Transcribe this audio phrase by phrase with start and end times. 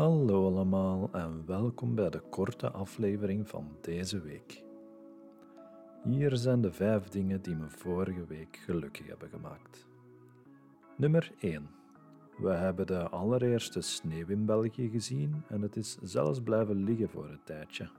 [0.00, 4.62] Hallo allemaal en welkom bij de korte aflevering van deze week.
[6.02, 9.86] Hier zijn de vijf dingen die me vorige week gelukkig hebben gemaakt.
[10.96, 11.70] Nummer 1.
[12.38, 17.28] We hebben de allereerste sneeuw in België gezien en het is zelfs blijven liggen voor
[17.28, 17.90] een tijdje.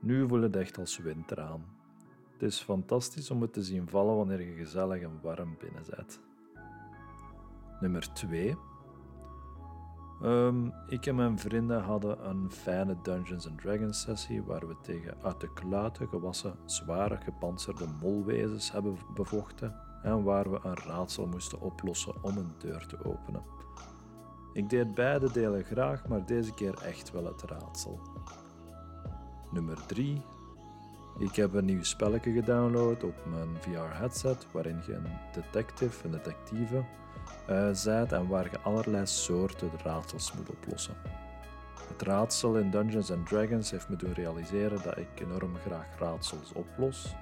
[0.00, 1.64] Nu voelt het echt als winter aan.
[2.32, 5.84] Het is fantastisch om het te zien vallen wanneer je gezellig en warm binnen.
[7.80, 8.56] Nummer 2.
[10.22, 15.40] Um, ik en mijn vrienden hadden een fijne Dungeons Dragons sessie waar we tegen uit
[15.40, 22.22] de kluiten gewassen, zware gepantserde molwezens hebben bevochten en waar we een raadsel moesten oplossen
[22.22, 23.42] om een deur te openen.
[24.52, 28.00] Ik deed beide delen graag, maar deze keer echt wel het raadsel.
[29.50, 30.22] Nummer 3.
[31.20, 36.84] Ik heb een nieuw spelletje gedownload op mijn VR-headset waarin je een detective, een detectieve,
[37.48, 40.94] uh, en waar je allerlei soorten raadsels moet oplossen.
[41.88, 47.14] Het raadsel in Dungeons Dragons heeft me doen realiseren dat ik enorm graag raadsels oplos.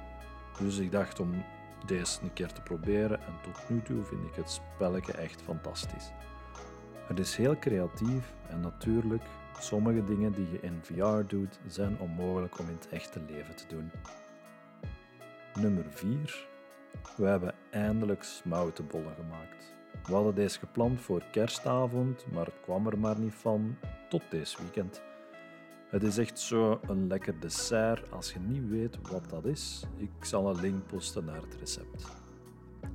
[0.58, 1.44] Dus ik dacht om
[1.86, 6.10] deze een keer te proberen en tot nu toe vind ik het spelletje echt fantastisch.
[7.08, 9.22] Het is heel creatief en natuurlijk,
[9.58, 13.64] sommige dingen die je in VR doet zijn onmogelijk om in het echte leven te
[13.68, 13.90] doen.
[15.60, 16.46] Nummer 4.
[17.16, 19.74] We hebben eindelijk smoutenbollen gemaakt.
[20.04, 23.76] We hadden deze gepland voor kerstavond, maar het kwam er maar niet van
[24.08, 25.02] tot deze weekend.
[25.90, 29.84] Het is echt zo een lekker dessert als je niet weet wat dat is.
[29.96, 32.06] Ik zal een link posten naar het recept.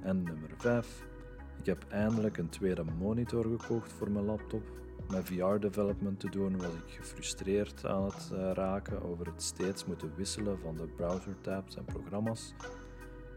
[0.01, 1.11] En nummer 5.
[1.59, 4.63] Ik heb eindelijk een tweede monitor gekocht voor mijn laptop.
[5.09, 10.11] Met VR-development te doen was ik gefrustreerd aan het eh, raken over het steeds moeten
[10.15, 12.53] wisselen van de browser-tabs en programma's.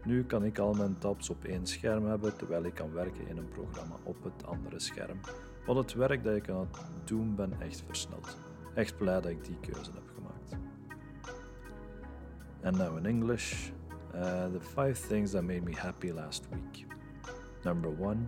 [0.03, 3.37] Nu kan ik al mijn tabs op één scherm hebben terwijl ik kan werken in
[3.37, 5.19] een programma op het andere scherm.
[5.65, 8.37] Wat het werk dat ik aan het doen ben echt versneld.
[8.73, 10.57] Echt blij dat ik die keuze heb gemaakt.
[12.63, 13.71] And now in English,
[14.15, 16.96] uh, the five things that made me happy last week.
[17.65, 18.27] Number one,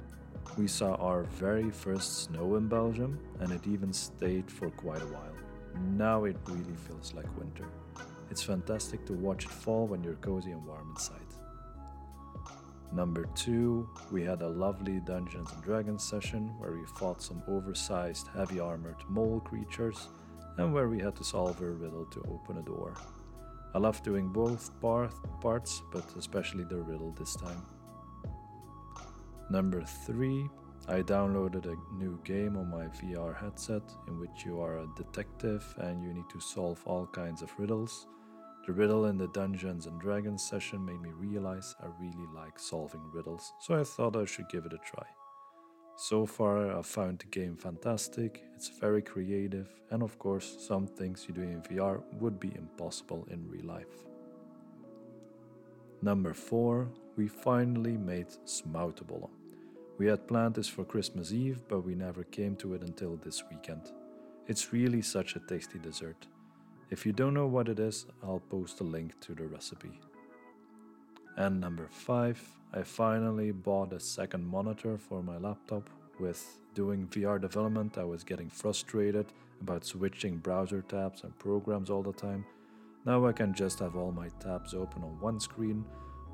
[0.57, 5.07] we saw our very first snow in Belgium and it even stayed for quite a
[5.07, 5.35] while.
[5.95, 7.65] Now it really feels like winter.
[8.31, 11.21] It's fantastic to watch it fall when you're cozy and warm inside.
[12.91, 18.27] Number two, we had a lovely Dungeons and Dragons session where we fought some oversized,
[18.35, 20.07] heavy armored mole creatures
[20.57, 22.93] and where we had to solve a riddle to open a door.
[23.75, 27.61] I love doing both parts, but especially the riddle this time.
[29.49, 30.47] Number three,
[30.87, 35.65] I downloaded a new game on my VR headset in which you are a detective
[35.79, 38.07] and you need to solve all kinds of riddles.
[38.67, 43.01] The riddle in the Dungeons and Dragons session made me realize I really like solving
[43.11, 45.07] riddles, so I thought I should give it a try.
[45.95, 51.25] So far, I found the game fantastic, it's very creative, and of course, some things
[51.27, 54.05] you do in VR would be impossible in real life.
[56.01, 56.87] Number 4,
[57.17, 59.38] we finally made Smoutebollen.
[59.99, 63.43] We had planned this for Christmas Eve, but we never came to it until this
[63.51, 63.91] weekend.
[64.47, 66.25] It's really such a tasty dessert.
[66.89, 69.99] If you don't know what it is, I'll post a link to the recipe.
[71.35, 72.41] And number five,
[72.73, 75.89] I finally bought a second monitor for my laptop.
[76.17, 76.41] With
[76.73, 79.25] doing VR development, I was getting frustrated
[79.59, 82.45] about switching browser tabs and programs all the time.
[83.05, 85.83] Now I can just have all my tabs open on one screen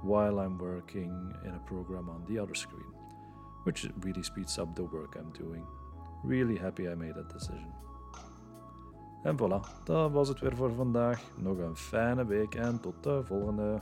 [0.04, 2.94] while I'm working in a program on the other screen,
[3.66, 5.66] which really speeds up the work I'm doing.
[6.24, 7.74] Really happy I made that decision.
[9.24, 11.22] En voilà, dat was het weer voor vandaag.
[11.36, 13.82] Nog een fijne week en tot de volgende.